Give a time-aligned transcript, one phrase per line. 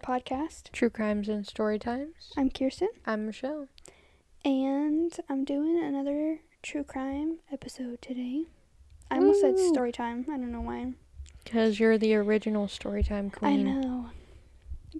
[0.00, 0.70] podcast.
[0.72, 2.32] True Crimes and Story Times.
[2.36, 3.68] I'm Kirsten, I'm Michelle.
[4.44, 8.44] and I'm doing another true crime episode today.
[9.10, 10.24] I almost said story time.
[10.30, 10.92] I don't know why.
[11.44, 13.66] Because you're the original story time queen.
[13.68, 14.10] I know.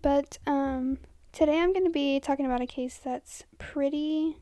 [0.02, 0.98] But um
[1.32, 4.36] today I'm going to be talking about a case that's pretty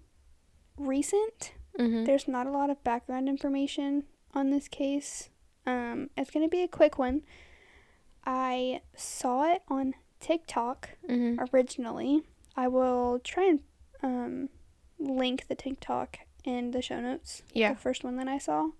[0.79, 1.53] recent.
[1.79, 2.05] Mm-hmm.
[2.05, 5.29] There's not a lot of background information on this case.
[5.67, 7.23] Um it's going to be a quick one.
[8.25, 11.42] I saw it on TikTok mm-hmm.
[11.52, 12.22] originally.
[12.56, 13.61] I will try and
[14.02, 14.48] um,
[14.98, 17.42] link the TikTok in the show notes.
[17.52, 17.74] Yeah.
[17.74, 18.70] The first one that I saw.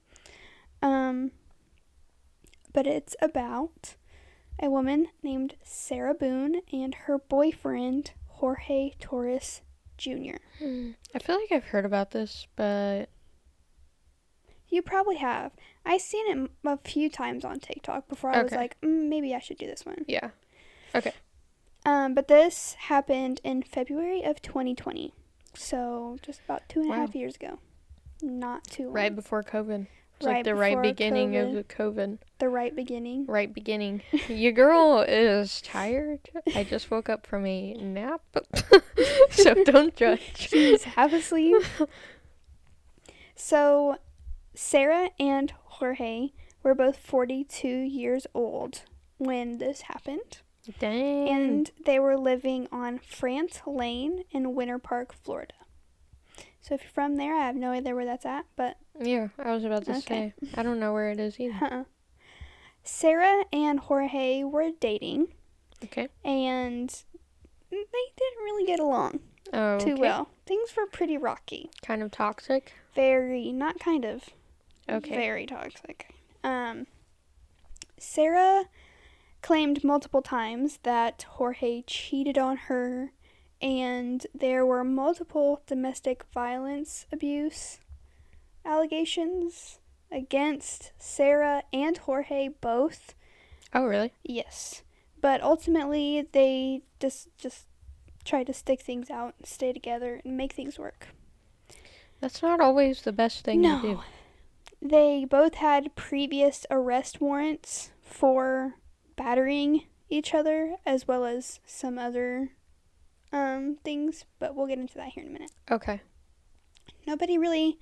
[0.83, 1.33] Um,
[2.73, 3.95] but it's about
[4.61, 9.63] a woman named Sarah Boone and her boyfriend, Jorge Torres
[9.97, 10.37] Jr.
[10.59, 10.91] Hmm.
[11.15, 13.09] I feel like I've heard about this, but
[14.69, 15.53] You probably have.
[15.85, 19.39] I've seen it a few times on TikTok before I was like, mm, maybe I
[19.39, 20.05] should do this one.
[20.07, 20.31] yeah.
[21.89, 25.15] Um, but this happened in February of 2020.
[25.55, 27.61] So just about two and a half years ago.
[28.21, 28.93] Not too long.
[28.93, 29.87] Right before COVID.
[30.19, 31.49] It's Right like the right beginning COVID.
[31.49, 32.19] of the COVID.
[32.41, 33.25] The right beginning.
[33.25, 34.03] Right beginning.
[34.29, 36.29] Your girl is tired.
[36.55, 38.21] I just woke up from a nap.
[39.31, 40.21] so don't judge.
[40.37, 41.57] She's half asleep.
[43.35, 43.97] So,
[44.55, 48.83] Sarah and Jorge were both 42 years old
[49.17, 50.41] when this happened.
[50.79, 51.29] Dang.
[51.29, 55.55] And they were living on France Lane in Winter Park, Florida.
[56.61, 59.55] So, if you're from there, I have no idea where that's at, but yeah, I
[59.55, 60.35] was about to Okay.
[60.43, 60.49] say.
[60.55, 61.55] I don't know where it is either.
[61.65, 61.85] uh
[62.83, 65.29] Sarah and Jorge were dating,
[65.85, 66.09] Okay.
[66.25, 66.89] and
[67.71, 69.21] they didn't really get along
[69.53, 70.01] Oh, too okay.
[70.01, 70.31] well.
[70.47, 71.71] Things were pretty rocky.
[71.83, 72.73] Kind of toxic.
[72.95, 74.31] Very, not kind of,
[74.89, 75.15] Okay.
[75.15, 76.15] very toxic.
[76.43, 76.87] Um,
[77.99, 78.65] Sarah
[79.43, 83.13] claimed multiple times that Jorge cheated on her,
[83.61, 87.79] and there were multiple domestic violence abuse
[88.65, 89.79] allegations
[90.13, 93.15] against Sarah and Jorge both.
[93.73, 94.13] Oh, really?
[94.23, 94.83] Yes,
[95.21, 97.67] but ultimately they just just
[98.25, 101.09] tried to stick things out, and stay together, and make things work.
[102.21, 103.81] That's not always the best thing no.
[103.81, 104.01] to do.
[104.81, 108.75] They both had previous arrest warrants for
[109.19, 112.53] battering each other as well as some other
[113.33, 115.51] um, things, but we'll get into that here in a minute.
[115.71, 116.01] Okay.
[117.07, 117.79] Nobody really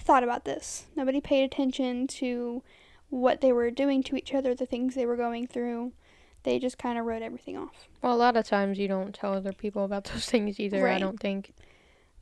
[0.00, 0.86] thought about this.
[0.96, 2.62] Nobody paid attention to
[3.10, 5.92] what they were doing to each other, the things they were going through.
[6.44, 7.86] They just kind of wrote everything off.
[8.00, 10.96] Well, a lot of times you don't tell other people about those things either, right.
[10.96, 11.52] I don't think.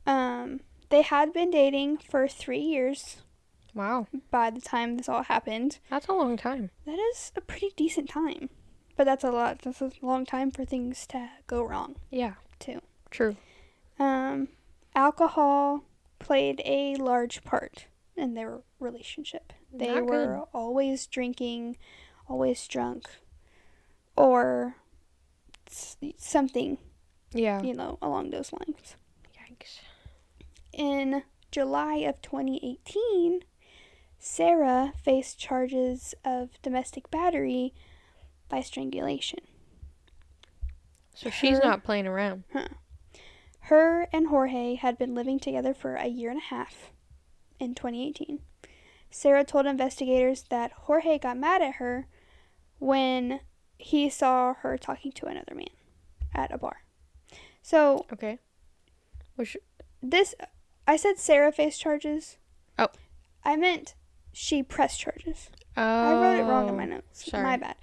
[0.05, 0.59] Um,
[0.89, 3.21] they had been dating for three years
[3.73, 4.07] Wow.
[4.29, 5.79] by the time this all happened.
[5.89, 6.71] That's a long time.
[6.85, 8.49] That is a pretty decent time.
[8.97, 9.59] But that's a lot.
[9.59, 12.33] That's a long time for things to go wrong, Yeah.
[12.59, 12.81] too.
[13.09, 13.37] True.
[13.97, 14.49] Um,
[14.95, 15.83] alcohol
[16.19, 19.53] played a large part in their relationship.
[19.73, 20.09] They Not good.
[20.09, 21.77] were always drinking,
[22.27, 23.05] always drunk,
[24.17, 24.75] or
[25.67, 26.77] s- something,
[27.33, 27.61] Yeah.
[27.63, 28.95] you know, along those lines.
[29.33, 29.79] Yikes.
[30.73, 33.43] In July of 2018,
[34.23, 37.73] Sarah faced charges of domestic battery
[38.49, 39.39] by strangulation.
[41.15, 42.43] So she's not playing around.
[42.53, 42.67] Huh.
[43.61, 46.91] Her and Jorge had been living together for a year and a half
[47.59, 48.39] in 2018.
[49.09, 52.07] Sarah told investigators that Jorge got mad at her
[52.77, 53.39] when
[53.79, 55.65] he saw her talking to another man
[56.35, 56.83] at a bar.
[57.63, 58.37] So, Okay.
[59.35, 59.57] Which
[60.01, 60.35] this,
[60.87, 62.37] I said Sarah faced charges.
[62.77, 62.89] Oh.
[63.43, 63.95] I meant
[64.31, 65.49] she pressed charges.
[65.77, 67.29] oh, I wrote it wrong in my notes.
[67.29, 67.43] sorry.
[67.43, 67.75] My bad.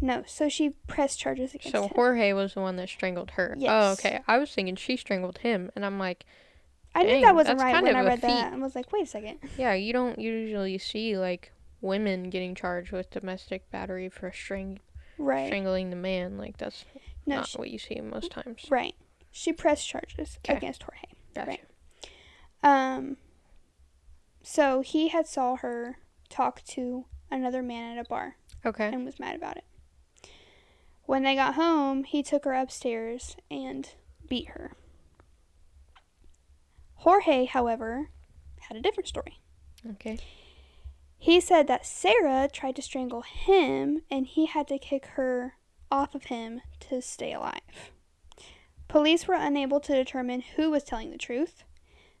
[0.00, 1.90] No, so she pressed charges against So him.
[1.94, 3.54] Jorge was the one that strangled her.
[3.56, 3.98] Oh, Yes.
[3.98, 4.20] okay.
[4.28, 6.26] I was thinking she strangled him, and I'm like,
[6.94, 8.52] I knew that wasn't right when I read that.
[8.52, 9.38] I was like, wait a second.
[9.58, 14.80] yeah, you don't usually see like women getting charged with domestic battery for string-
[15.18, 15.46] Right.
[15.46, 16.36] strangling the man.
[16.38, 16.84] Like that's
[17.26, 18.66] No, not she, what you see most times.
[18.70, 18.94] right.
[19.30, 20.56] She pressed charges 'Kay.
[20.56, 21.00] against Jorge.
[21.34, 21.50] Gotcha.
[21.50, 21.60] Right.
[22.62, 23.16] Um,
[24.48, 25.96] so he had saw her
[26.28, 28.86] talk to another man at a bar Okay.
[28.92, 29.64] and was mad about it.
[31.02, 33.90] When they got home, he took her upstairs and
[34.28, 34.72] beat her.
[36.94, 38.10] Jorge, however,
[38.68, 39.40] had a different story.
[39.92, 40.18] Okay.
[41.18, 45.54] He said that Sarah tried to strangle him and he had to kick her
[45.90, 47.90] off of him to stay alive.
[48.86, 51.64] Police were unable to determine who was telling the truth,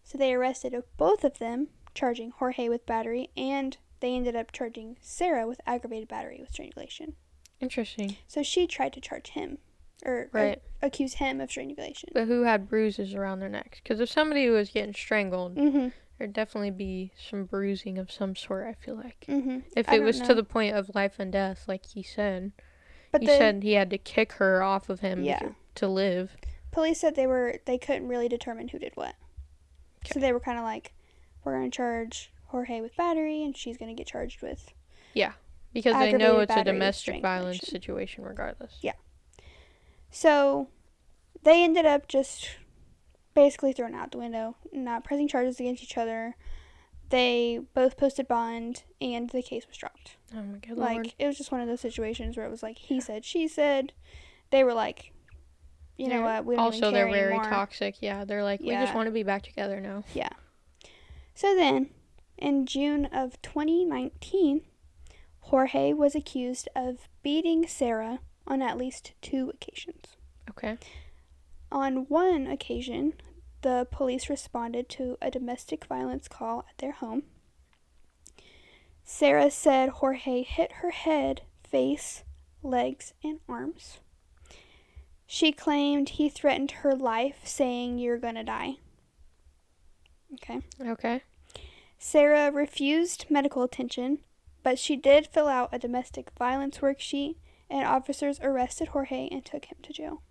[0.02, 4.96] so they arrested both of them, charging Jorge with battery, and they ended up charging
[5.00, 7.14] Sarah with aggravated battery with strangulation.
[7.60, 8.16] Interesting.
[8.28, 9.58] So she tried to charge him,
[10.04, 10.62] or Right.
[10.82, 12.10] a- accuse him of strangulation.
[12.12, 13.80] But who had bruises around their necks?
[13.82, 15.88] Because if somebody was getting strangled, Mm-hmm.
[16.18, 18.66] there'd definitely be some bruising of some sort.
[18.66, 19.24] I feel like.
[19.28, 19.60] Mm-hmm.
[19.74, 20.26] If I it was know.
[20.26, 22.52] to the point of life and death, like he said,
[23.10, 25.38] But he the said he had to kick her off of him Yeah.
[25.38, 26.36] to, to live.
[26.70, 29.14] police said they were they couldn't really determine who did what.
[30.12, 30.92] So they were kind of like,
[31.46, 34.72] we're gonna charge Jorge with battery, and she's gonna get charged with
[35.14, 35.32] Yeah.
[35.72, 38.78] Because they know it's a domestic violence situation, regardless.
[38.80, 38.92] Yeah.
[40.10, 40.68] So
[41.42, 42.50] they ended up just
[43.34, 46.36] basically thrown out the window, not pressing charges against each other.
[47.10, 50.16] They both posted bond and the case was dropped.
[50.34, 51.14] Oh my god, Like Lord.
[51.18, 53.92] it was just one of those situations where it was like he said, she said.
[54.50, 55.12] They were like,
[55.98, 56.44] you know They're- what?
[56.46, 57.44] We don't also they're very anymore.
[57.44, 57.96] toxic.
[58.00, 60.04] Yeah, they're like, we just want to be back together now.
[61.36, 61.90] So then,
[62.38, 64.62] in June of 2019,
[65.40, 70.16] Jorge was accused of beating Sarah on at least two occasions.
[70.48, 70.78] Okay.
[71.70, 73.12] On one occasion,
[73.60, 77.24] the police responded to a domestic violence call at their home.
[79.04, 82.24] Sarah said Jorge hit her head, face,
[82.62, 83.98] legs, and arms.
[85.26, 88.76] She claimed he threatened her life, saying, You're gonna die.
[90.34, 90.60] Okay.
[90.80, 91.22] Okay.
[91.98, 94.18] Sarah refused medical attention,
[94.62, 97.36] but she did fill out a domestic violence worksheet,
[97.70, 100.22] and officers arrested Jorge and took him to jail.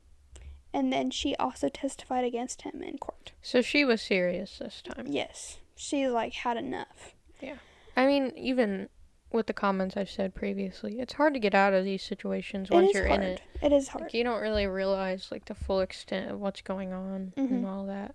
[0.74, 3.32] And then she also testified against him in court.
[3.42, 5.08] So she was serious this time.
[5.10, 7.16] Yes, she like had enough.
[7.42, 7.56] Yeah.
[7.96, 8.90] I mean, even
[9.32, 12.94] with the comments I've said previously, it's hard to get out of these situations once
[12.94, 13.22] you're hard.
[13.22, 13.42] in it.
[13.62, 14.04] It is hard.
[14.04, 17.50] Like you don't really realize like the full extent of what's going on Mhm.
[17.52, 18.14] and all that.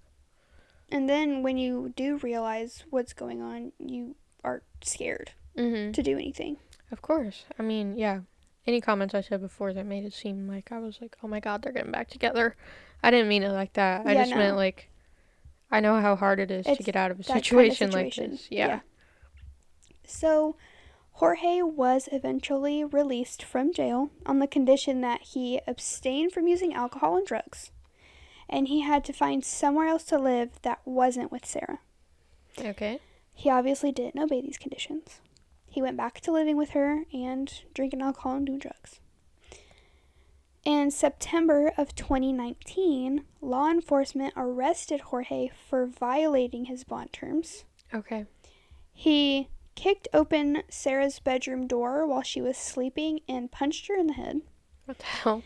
[0.90, 5.92] And then when you do realize what's going on, you are scared Mm-hmm.
[5.92, 6.56] to do anything.
[6.92, 7.44] Of course.
[7.58, 8.20] I mean, yeah.
[8.66, 11.40] Any comments I said before that made it seem like I was like, oh my
[11.40, 12.54] god, they're getting back together.
[13.02, 14.06] I didn't mean it like that.
[14.06, 14.88] I Yeah, just meant like,
[15.70, 17.90] I know how hard it is to get out of a that kind of situation,
[17.90, 18.31] like situation.
[18.32, 18.46] this.
[18.50, 18.81] Yeah.
[20.04, 20.56] So,
[21.12, 27.16] Jorge was eventually released from jail on the condition that he abstained from using alcohol
[27.16, 27.70] and drugs,
[28.50, 31.79] and he had to find somewhere else to live that wasn't with Sarah.
[32.58, 32.99] Okay.
[33.32, 35.20] He obviously didn't obey these conditions.
[35.67, 39.00] He went back to living with her and drinking alcohol and doing drugs.
[40.64, 47.64] In September of 2019, law enforcement arrested Jorge for violating his bond terms.
[47.94, 48.26] Okay.
[48.93, 54.12] He kicked open Sarah's bedroom door while she was sleeping and punched her in the
[54.14, 54.43] head.
[54.85, 55.43] What the hell?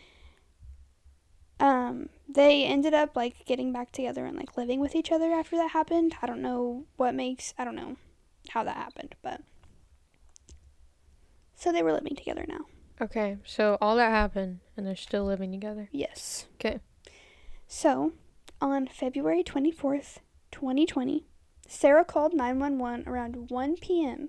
[1.65, 5.57] Um, they ended up like getting back together and like living with each other after
[5.57, 6.15] that happened.
[6.21, 7.97] I don't know what makes I don't know
[8.51, 9.41] how that happened, but
[11.55, 12.67] so they were living together now.
[13.01, 13.39] Okay.
[13.47, 15.89] So all that happened, and they're still living together.
[15.91, 16.45] Yes.
[16.57, 16.81] Okay.
[17.67, 18.13] So,
[18.61, 20.19] on February 24th,
[20.53, 21.25] 2020,
[21.67, 24.29] Sarah called 911 around 1 p.m.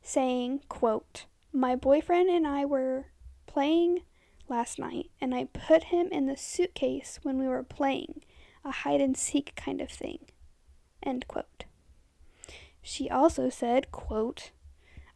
[0.00, 3.08] saying, quote, "My boyfriend and I were
[3.46, 4.04] playing
[4.48, 8.22] last night and I put him in the suitcase when we were playing,
[8.64, 10.18] a hide and seek kind of thing."
[11.02, 11.64] End quote.
[12.80, 14.50] She also said, quote,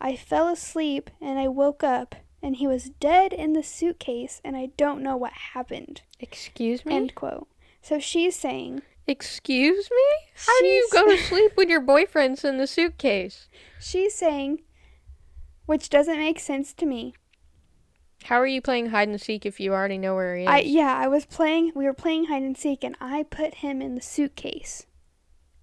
[0.01, 4.57] "I fell asleep and I woke up and he was dead in the suitcase and
[4.57, 6.95] I don't know what happened." Excuse me.
[6.95, 7.49] End quote.
[7.83, 10.31] So she's saying Excuse me?
[10.35, 13.49] How do you go to sleep when your boyfriend's in the suitcase?
[13.79, 14.63] she's saying
[15.67, 17.15] which doesn't make sense to me.
[18.27, 20.49] How are you playing hide and seek if you already know where he is?
[20.49, 23.81] I yeah, I was playing we were playing hide and seek and I put him
[23.81, 24.87] in the suitcase.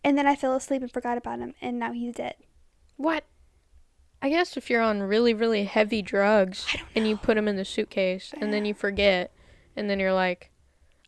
[0.03, 2.36] And then I fell asleep and forgot about him and now he's dead.
[2.96, 3.25] What?
[4.22, 6.65] I guess if you're on really, really heavy drugs
[6.96, 9.32] and you put them in the suitcase and then you forget,
[9.75, 10.50] and then you're like,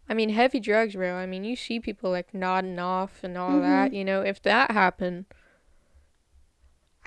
[0.10, 1.16] I mean, heavy drugs, bro.
[1.16, 3.92] I mean, you see people like nodding off and all that.
[3.92, 3.96] Mhm.
[3.96, 5.26] You know, if that happened,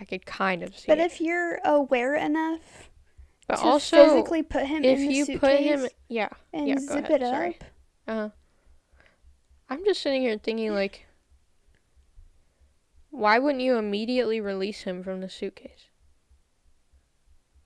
[0.00, 1.04] I could kind of see But it.
[1.04, 2.88] if you're aware enough
[3.48, 6.68] but to also, physically put him if in the you suitcase put him, yeah, and
[6.68, 7.58] yeah, zip ahead, it up, sorry.
[8.06, 8.28] uh,
[9.68, 11.06] I'm just sitting here thinking like,
[13.10, 15.86] why wouldn't you immediately release him from the suitcase?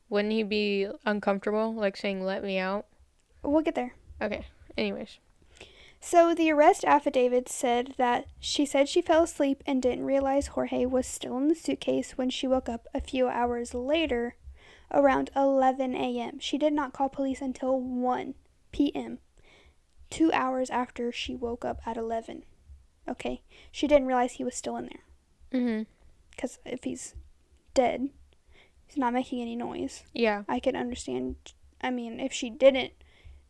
[0.09, 2.87] wouldn't he be uncomfortable, like saying "let me out"?
[3.43, 3.95] We'll get there.
[4.21, 4.45] Okay.
[4.77, 5.19] Anyways,
[6.01, 10.85] So the arrest affidavit said that she said she fell asleep and didn't realize Jorge
[10.85, 14.37] was still in the suitcase when she woke up a few hours later
[14.91, 16.39] around 11 a.m.
[16.39, 18.35] She did not call police until 1
[18.73, 19.19] p.m.
[20.11, 22.45] 2 hours after she woke up at 11.
[23.09, 23.43] Okay.
[23.71, 25.83] She didn't realize he was still in there Mm-hmm.
[26.41, 27.15] cuz if he's
[27.75, 28.09] dead,
[28.87, 30.05] he's not making any noise.
[30.13, 31.37] yeah, I could understand.
[31.81, 32.93] I mean, if she didn't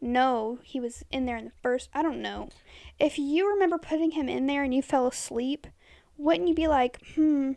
[0.00, 2.48] know he was in there in the first, I don't know.
[2.98, 5.66] If you remember putting him in there and you fell asleep,
[6.16, 7.52] wouldn't you be like, hmm,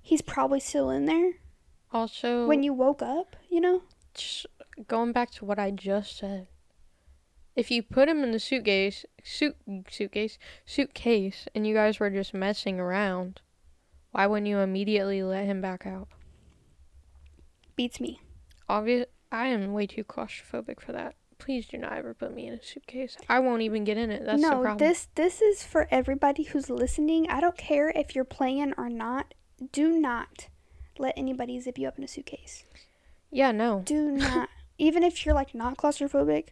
[0.00, 1.32] he's probably still in there
[1.92, 3.82] Also, when you woke up, you know?
[4.88, 6.48] going back to what I just said,
[7.54, 9.56] if you put him in the suitcase, suit
[9.90, 13.40] suitcase, suitcase, and you guys were just messing around,
[14.10, 16.08] why wouldn't you immediately let him back out?
[17.76, 18.20] Beats me.
[18.68, 21.14] Obvious, I am way too claustrophobic for that.
[21.38, 23.16] Please do not ever put me in a suitcase.
[23.28, 24.24] I won't even get in it.
[24.24, 24.78] That's the no, problem.
[24.78, 27.28] this this is for everybody who's listening.
[27.28, 29.34] I don't care if you're playing or not.
[29.72, 30.48] Do not
[30.98, 32.64] let anybody zip you up in a suitcase.
[33.30, 33.82] yeah, no.
[33.84, 34.48] Do not.
[34.78, 36.48] Even if you're like not claustrophobic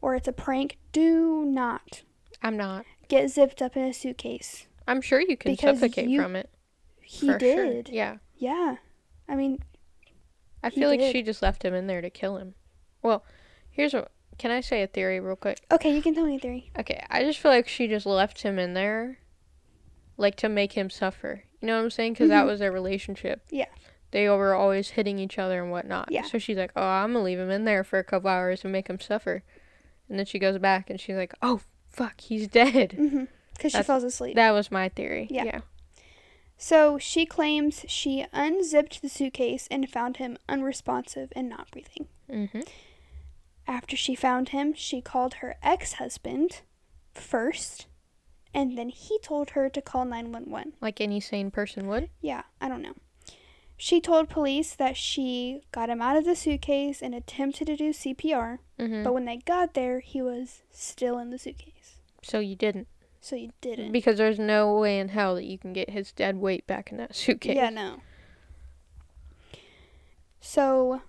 [0.00, 2.02] or it's a prank, do not
[2.42, 2.84] I'm not.
[3.08, 4.66] get zipped up in a suitcase.
[4.86, 6.50] I'm sure you can Because suffocate you- from it.
[7.00, 7.38] He for sure.
[7.38, 7.88] did.
[7.90, 8.16] Yeah.
[8.36, 8.76] Yeah.
[9.28, 9.58] I mean,
[10.62, 11.12] I feel like did.
[11.12, 12.54] she just left him in there to kill him.
[13.02, 13.24] Well,
[13.70, 14.10] here's what.
[14.38, 15.60] Can I say a theory real quick?
[15.70, 16.70] okay, you can tell me a theory.
[16.78, 19.18] Okay, I just feel like she just left him in there,
[20.16, 21.44] like to make him suffer.
[21.64, 22.12] You know what I'm saying?
[22.12, 22.48] Because that Mhm.
[22.48, 23.40] was their relationship.
[23.50, 23.64] Yeah.
[24.10, 26.10] They were always hitting each other and whatnot.
[26.12, 26.22] Yeah.
[26.24, 28.70] So she's like, "Oh, I'm gonna leave him in there for a couple hours and
[28.70, 29.42] make him suffer,"
[30.10, 33.24] and then she goes back and she's like, "Oh, fuck, he's dead." Mm-hmm.
[33.56, 34.36] Because she falls asleep.
[34.36, 35.26] That was my theory.
[35.30, 35.44] Yeah.
[35.44, 35.60] yeah.
[36.58, 42.08] So she claims she unzipped the suitcase and found him unresponsive and not breathing.
[42.30, 42.60] Mm-hmm.
[43.66, 46.60] After she found him, she called her ex husband
[47.14, 47.86] first,
[48.54, 50.74] and then he told her to call 911.
[50.80, 52.08] Like any sane person would.
[52.20, 52.94] Yeah, I don't know.
[53.76, 57.90] She told police that she got him out of the suitcase and attempted to do
[57.92, 59.02] CPR, Mm-hmm.
[59.04, 61.96] but when they got there, he was still in the suitcase.
[62.22, 62.86] so you didn't,
[63.20, 63.90] So you didn't.
[63.92, 66.98] because there's no way in hell that you can get his dead weight back in
[66.98, 67.56] that suitcase.
[67.56, 68.00] Yeah, no.
[70.40, 71.02] So,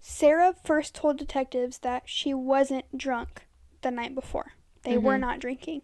[0.00, 3.46] Sarah first told detectives that she wasn't drunk
[3.82, 4.52] the night before.
[4.82, 5.20] They were Mhm.
[5.20, 5.82] not drinking.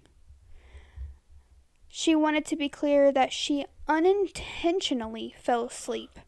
[1.99, 6.21] She wanted to be clear that she unintentionally fell asleep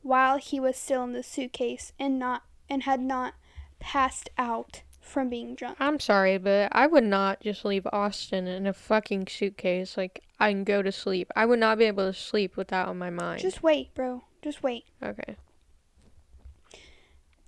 [0.00, 3.34] while he was still in the suitcase and not and had not
[3.78, 5.76] passed out from being drunk.
[5.78, 9.98] I'm sorry, but I would not just leave Austin in a fucking suitcase.
[9.98, 11.30] Like, I can go to sleep.
[11.36, 13.42] I would not be able to sleep with that on my mind.
[13.42, 14.24] Just wait, bro.
[14.40, 14.86] Just wait.
[15.02, 15.36] okay.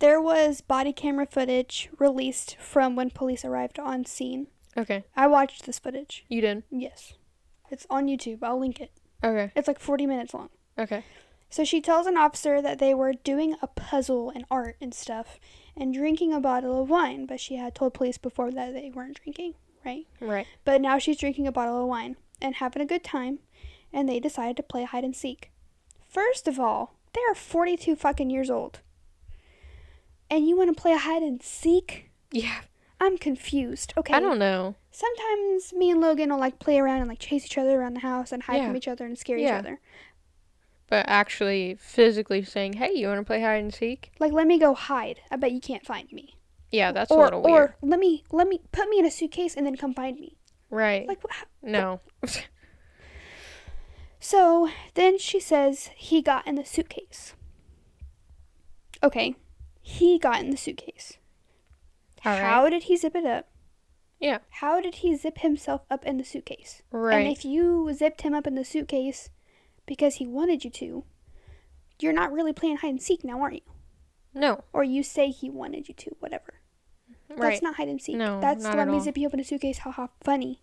[0.00, 4.48] There was body camera footage released from when police arrived on scene.
[4.76, 5.04] Okay.
[5.16, 6.26] I watched this footage.
[6.28, 6.64] You did.
[6.70, 7.14] Yes.
[7.70, 8.42] It's on YouTube.
[8.42, 8.92] I'll link it.
[9.22, 9.50] Okay.
[9.54, 10.50] It's like 40 minutes long.
[10.78, 11.04] Okay.
[11.50, 15.38] So she tells an officer that they were doing a puzzle and art and stuff
[15.76, 19.20] and drinking a bottle of wine, but she had told police before that they weren't
[19.22, 19.54] drinking,
[19.84, 20.06] right?
[20.20, 20.46] Right.
[20.64, 23.38] But now she's drinking a bottle of wine and having a good time,
[23.92, 25.52] and they decided to play hide and seek.
[26.08, 28.80] First of all, they are 42 fucking years old.
[30.30, 32.10] And you want to play hide and seek?
[32.32, 32.62] Yeah.
[33.00, 33.94] I'm confused.
[33.96, 34.14] Okay.
[34.14, 34.74] I don't know.
[34.94, 38.00] Sometimes me and Logan will like play around and like chase each other around the
[38.00, 38.66] house and hide Yeah.
[38.68, 39.48] from each other and scare Yeah.
[39.56, 39.80] each other.
[40.86, 44.12] But actually, physically saying, hey, you want to play hide and seek?
[44.20, 45.20] Like let me go hide.
[45.30, 46.36] I bet you can't find me.
[46.70, 47.54] Yeah, that's a or little weird.
[47.70, 50.36] or let me let me put me in a suitcase and then come find me.
[50.70, 51.06] right.
[51.08, 51.30] Like wha-
[51.62, 52.00] no.
[54.20, 57.34] so then she says he got in the suitcase.
[59.02, 59.34] Okay,
[59.82, 61.18] he got in the suitcase.
[62.24, 62.40] All right.
[62.40, 63.48] How did he zip it up?
[64.24, 64.38] Yeah.
[64.48, 66.80] How did he zip himself up in the suitcase?
[66.90, 67.26] right.
[67.26, 69.28] And if you zipped him up in the suitcase
[69.84, 71.04] because he wanted you to,
[72.00, 73.60] you're not really playing hide and seek now, are you?
[74.32, 74.64] no.
[74.72, 76.54] Or you say he wanted you to, whatever.
[77.30, 77.38] Mm-hmm.
[77.40, 77.50] Right.
[77.50, 78.16] That's not hide and seek.
[78.16, 79.00] No, That's not let me all.
[79.00, 80.62] zip you up in a suitcase, haha, funny.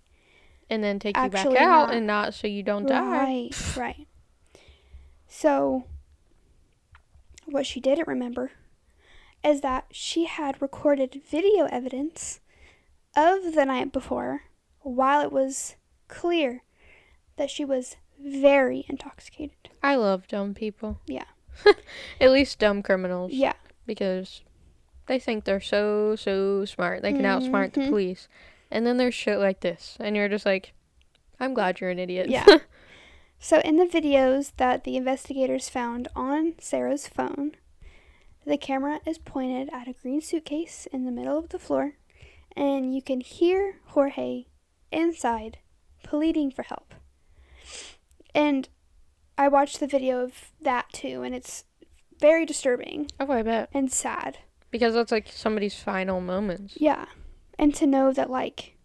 [0.68, 1.54] and then take you back out
[1.90, 1.94] not.
[1.94, 3.00] and not so you don't die.
[3.00, 4.08] Right, right.
[5.28, 5.86] So,
[7.46, 8.52] what she didn't remember
[9.46, 12.41] is that she had recorded video evidence
[13.16, 14.44] of the night before
[14.82, 15.76] while it was
[16.08, 16.64] clear
[17.38, 19.70] that she was very intoxicated.
[19.84, 21.00] I love dumb people.
[21.08, 21.26] Yeah.
[22.22, 23.32] At least dumb criminals.
[23.34, 23.54] Yeah.
[23.86, 24.42] Because
[25.08, 27.02] they think they're so, so smart.
[27.02, 27.90] They can outsmart the Mhm.
[27.90, 28.28] police.
[28.70, 29.98] And then there's shit like this.
[30.00, 30.74] And you're just like,
[31.40, 32.30] I'm glad you're an idiot.
[32.30, 32.46] Yeah.
[33.44, 37.54] So, in the videos that the investigators found on Sarah's phone,
[38.46, 41.94] The camera is pointed at a green suitcase in the middle of the floor,
[42.56, 44.46] and you can hear Jorge
[44.92, 45.58] inside
[46.04, 46.94] pleading for help.
[48.34, 48.70] And
[49.38, 51.64] I watched the video of that too, and it's
[52.20, 53.70] very disturbing Oh, I bet.
[53.74, 54.40] and sad.
[54.70, 56.76] Because that's like somebody's final moments.
[56.78, 57.06] Yeah.
[57.60, 58.78] And to know that, like,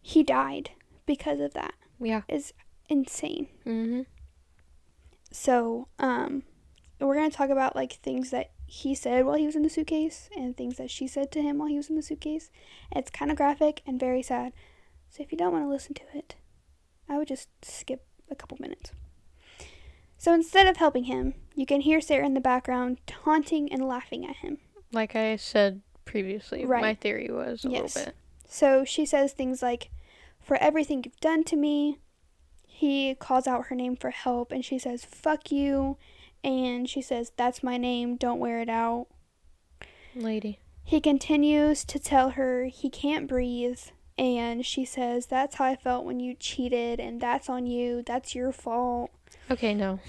[0.00, 0.70] he died
[1.04, 2.22] because of that Yeah.
[2.28, 2.52] is
[2.88, 3.48] insane.
[3.66, 4.02] Mm-hmm.
[5.30, 6.42] So, um,
[7.00, 9.70] we're going to talk about, like, things that he said while he was in the
[9.70, 12.50] suitcase and things that she said to him while he was in the suitcase.
[12.94, 14.52] It's kind of graphic and very sad.
[15.08, 16.34] So, if you don't want to listen to it,
[17.08, 18.92] I would just skip a couple minutes.
[20.18, 24.26] So, instead of helping him, you can hear Sarah in the background taunting and laughing
[24.26, 24.58] at him.
[24.92, 26.80] Like I said previously, Right.
[26.82, 27.94] my theory was a Yes.
[27.96, 28.16] little bit.
[28.48, 29.90] So she says things like,
[30.40, 31.98] For everything you've done to me.
[32.68, 35.96] He calls out her name for help and she says, Fuck you.
[36.44, 38.16] And she says, That's my name.
[38.16, 39.06] Don't wear it out.
[40.14, 40.60] Lady.
[40.84, 43.80] He continues to tell her he can't breathe.
[44.18, 47.00] And she says, That's how I felt when you cheated.
[47.00, 48.02] And that's on you.
[48.06, 49.10] That's your fault.
[49.50, 50.00] Okay, no.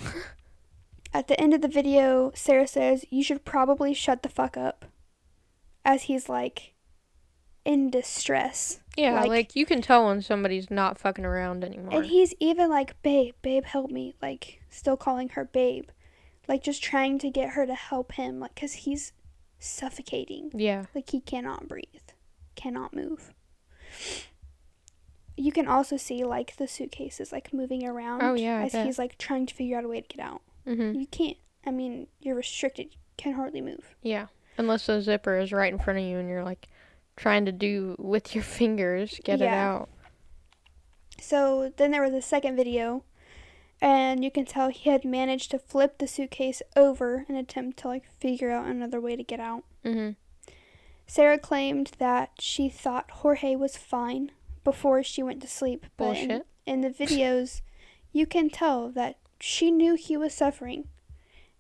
[1.14, 4.86] At the end of the video, Sarah says, You should probably shut the fuck up.
[5.84, 6.74] As he's like
[7.66, 8.80] in distress.
[8.96, 11.90] Yeah, Like- like, you can tell when somebody's not fucking around anymore.
[11.98, 14.16] And he's even like, babe, babe, help me.
[14.22, 15.90] Like, still calling her babe.
[16.48, 18.40] Like, just trying to get her to help him.
[18.40, 19.12] Like, because he's
[19.60, 20.52] suffocating.
[20.54, 20.86] yeah.
[20.96, 21.86] Like, he cannot breathe,
[22.56, 23.34] cannot move.
[25.36, 28.24] You can also see, like, the suitcase is, like, moving around.
[28.24, 30.42] Oh, yeah, As he's, like, trying to figure out a way to get out.
[30.66, 31.00] Mm-hmm.
[31.00, 31.38] You can't.
[31.66, 32.88] I mean, you're restricted.
[32.94, 33.96] You can hardly move.
[34.02, 34.28] Yeah.
[34.58, 36.68] Unless the zipper is right in front of you and you're like
[37.16, 39.70] trying to do with your fingers, get it Yeah.
[39.74, 39.90] out.
[41.20, 43.04] So then there was a second video,
[43.82, 47.78] and you can tell he had managed to flip the suitcase over in an attempt
[47.80, 49.64] to like figure out another way to get out.
[49.86, 50.12] Mm-hmm.
[51.06, 54.32] Sarah claimed that she thought Jorge was fine
[54.64, 56.48] before she went to sleep, but in, Bullshit.
[56.66, 57.62] in the videos,
[58.12, 60.90] you can tell that she knew he was suffering,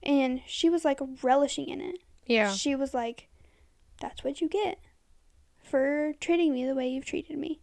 [0.03, 1.99] and she was like relishing in it.
[2.25, 2.51] Yeah.
[2.51, 3.29] She was like,
[4.01, 4.79] "That's what you get
[5.63, 7.61] for treating me the way you've treated me,"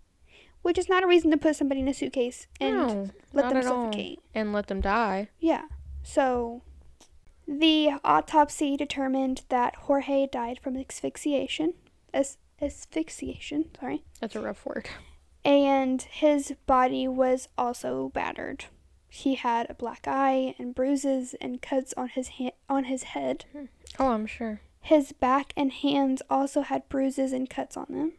[0.65, 3.63] which is not a reason to put somebody in a suitcase and no, let them
[3.63, 4.19] suffocate.
[4.35, 5.29] And let them die.
[5.39, 5.67] Yeah.
[6.03, 6.63] So
[7.47, 11.75] the autopsy determined that Jorge died from asphyxiation.
[12.15, 14.05] As- asphyxiation, sorry.
[14.21, 14.89] That's a rough word.
[15.45, 18.65] And his body was also battered.
[19.11, 23.45] He had a black eye and bruises and cuts on his ha- on his head.
[23.53, 23.65] Hmm.
[23.99, 24.63] Oh, I'm sure.
[24.81, 28.13] His back and hands also had bruises and cuts on them.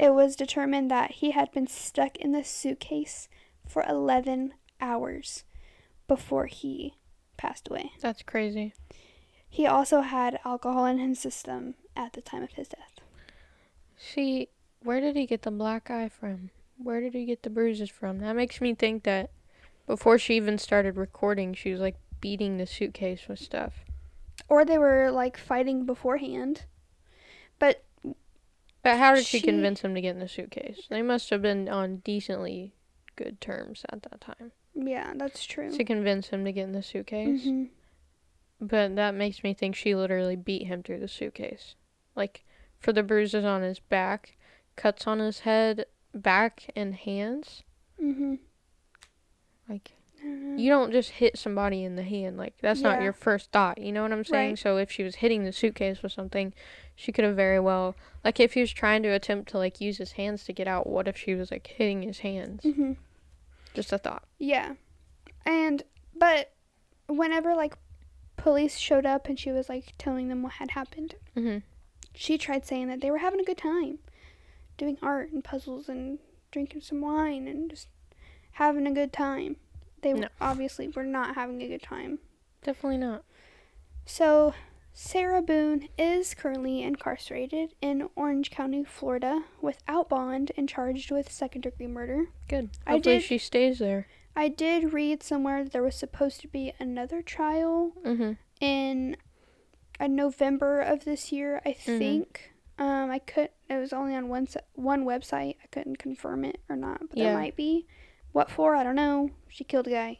[0.00, 3.28] It was determined that he had been stuck in the suitcase
[3.68, 5.44] for 11 hours
[6.08, 6.94] before he
[7.36, 7.92] passed away.
[8.00, 8.72] That's crazy.
[9.46, 13.00] He also had alcohol in his system at the time of his death.
[13.98, 14.48] See,
[14.82, 16.48] where did he get the black eye from?
[16.78, 18.20] Where did he get the bruises from?
[18.20, 19.28] That makes me think that
[19.86, 23.84] before she even started recording, she was like beating the suitcase with stuff.
[24.48, 26.64] Or they were like fighting beforehand.
[27.58, 27.84] But
[28.82, 30.86] But how did she, She- convince him to get in the suitcase?
[30.88, 32.74] They must have been on decently
[33.16, 35.70] good terms at that time yeah, that's true.
[35.70, 37.44] to convince him to get in the suitcase.
[37.44, 37.64] hmm
[38.60, 41.74] But that makes me think she literally beat him through the suitcase.
[42.16, 42.44] Like,
[42.78, 44.36] for the bruises on his back,
[44.76, 47.62] cuts on his head, back, and hands.
[48.02, 48.34] Mm-hmm.
[49.68, 49.92] Like,
[50.58, 52.36] you don't just hit somebody in the hand.
[52.36, 53.78] Like, that's not your first thought.
[53.78, 54.50] You know what I'm saying?
[54.50, 54.58] Right.
[54.58, 56.52] So, if she was hitting the suitcase with something,
[56.94, 57.94] she could have very well.
[58.24, 60.86] Like, if he was trying to attempt to, like, use his hands to get out,
[60.86, 62.62] what if she was, like, hitting his hands?
[62.62, 62.92] hmm
[63.74, 64.24] Just a thought.
[64.38, 64.74] Yeah.
[65.46, 65.82] And,
[66.16, 66.52] but
[67.06, 67.74] whenever like
[68.36, 71.58] police showed up and she was like telling them what had happened, hmm
[72.14, 73.98] she tried saying that they were having a good time
[74.76, 76.18] doing art and puzzles and
[76.50, 77.86] drinking some wine and just
[78.52, 79.56] having a good time.
[80.02, 80.28] They No.
[80.40, 82.18] obviously were not having a good time.
[82.62, 83.24] Definitely not.
[84.06, 84.54] So,
[84.92, 91.62] Sarah Boone is currently incarcerated in Orange County, Florida, without bond and charged with second
[91.62, 92.26] degree murder.
[92.48, 92.70] Good.
[92.86, 94.06] I Hopefully did- she stays there.
[94.36, 99.16] I did read somewhere that there was supposed to be another trial hmm in
[99.98, 101.98] uh, November of this year, I Mhm.
[101.98, 102.52] think.
[102.78, 103.50] Um, I could.
[103.68, 105.56] It was only on one one website.
[105.62, 107.24] I couldn't confirm it or not, but Yeah.
[107.30, 107.86] there might be.
[108.32, 108.74] What for?
[108.76, 109.30] I don't know.
[109.50, 110.18] She killed a guy.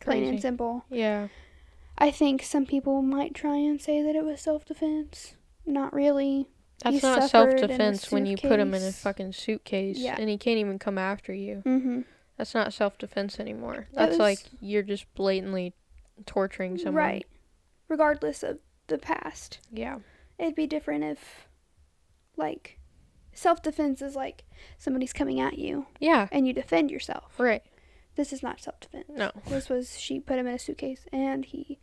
[0.00, 0.84] Plain and simple.
[0.90, 1.28] Yeah.
[1.98, 5.34] I think some people might try and say that it was self defense.
[5.66, 6.46] Not really.
[6.82, 10.16] That's He not self defense when you put him in a fucking suitcase Yeah.
[10.18, 11.62] and he can't even come after you.
[11.66, 12.00] Mm-hmm.
[12.38, 13.88] That's not self defense anymore.
[13.92, 15.74] That That's like you're just blatantly
[16.24, 16.94] torturing someone.
[16.94, 17.26] Right.
[17.88, 19.58] Regardless of the past.
[19.70, 19.98] Yeah.
[20.38, 21.46] It'd be different if,
[22.38, 22.78] like,
[23.34, 24.44] self defense is like
[24.78, 26.28] somebody's coming at you Yeah.
[26.32, 27.34] and you defend yourself.
[27.38, 27.62] Right.
[28.16, 29.06] This is not self defense.
[29.14, 29.30] No.
[29.48, 31.78] This was she put him in a suitcase and he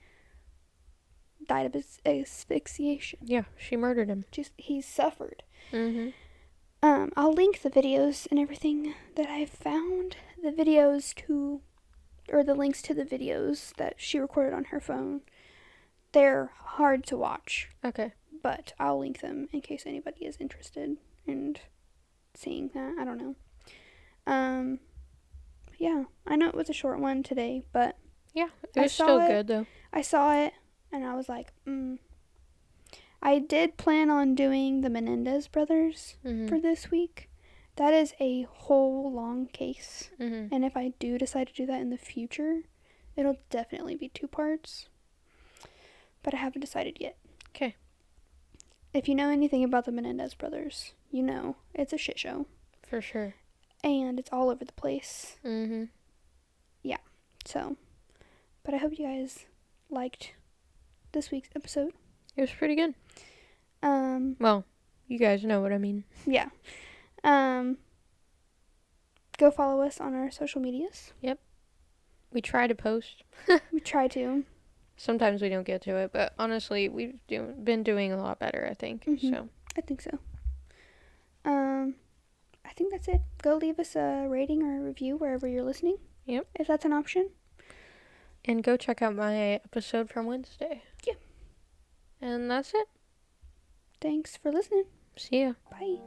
[1.48, 3.20] died of as- asphyxiation.
[3.24, 3.44] Yeah.
[3.58, 4.26] She murdered him.
[4.32, 5.44] Just he suffered.
[5.72, 6.10] Mm-hmm.
[6.84, 10.18] Um, I'll link the videos and everything that I've found.
[10.44, 11.62] The videos to,
[12.32, 15.22] or the links to the videos that she recorded on her phone.
[16.12, 18.14] They're hard to watch, Okay.
[18.44, 21.56] but I'll link them in case anybody is interested in
[22.36, 22.96] seeing that.
[23.00, 23.36] I don't know.
[24.28, 24.80] Um,
[25.78, 27.98] yeah, I know it was a short one today, but
[28.34, 28.50] Yeah.
[28.76, 29.28] It was still it.
[29.28, 29.66] good though.
[29.94, 30.54] I saw it
[30.92, 32.00] and I was like, mm.
[33.22, 36.48] I did plan on doing the Menendez brothers Mm-hmm.
[36.48, 37.30] for this week.
[37.76, 40.10] That is a whole long case.
[40.20, 40.54] mm-hmm.
[40.54, 42.62] And if I do decide to do that in the future,
[43.16, 44.88] it'll definitely be two parts.
[46.24, 47.18] But I haven't decided yet.
[47.56, 47.76] Okay.
[48.94, 52.48] If you know anything about the Menendez brothers, you know it's a shit show.
[52.88, 53.36] For sure.
[53.84, 55.38] And it's all over the place.
[55.46, 55.86] Mm-hmm.
[56.84, 56.98] Yeah.
[57.46, 57.78] So,
[58.64, 59.46] but I hope you guys
[59.90, 60.34] liked
[61.12, 61.94] this week's episode.
[62.36, 62.94] It was pretty good.
[63.82, 64.66] Um, Well,
[65.08, 66.04] you guys know what I mean.
[66.26, 66.50] yeah.
[67.24, 67.78] Um,
[69.38, 71.14] go follow us on our social medias.
[71.22, 71.40] Yep.
[72.32, 73.24] We try to post.
[73.72, 74.44] We try to.
[74.98, 78.68] Sometimes we don't get to it, but honestly, we've do- been doing a lot better,
[78.70, 79.06] I think.
[79.06, 79.30] Mhm.
[79.30, 80.18] So, I think so.
[81.46, 81.96] Um,
[82.68, 83.22] I think that's it.
[83.42, 85.98] Go leave us a rating or a review wherever you're listening.
[86.26, 86.48] Yep.
[86.60, 87.30] If that's an option.
[88.46, 90.84] and go check out my episode from Wednesday.
[91.06, 91.14] Yeah.
[92.22, 92.88] And that's it.
[94.02, 94.86] Thanks for listening.
[95.18, 95.54] See ya.
[95.72, 95.98] Bye.